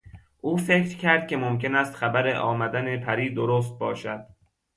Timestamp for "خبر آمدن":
1.95-2.97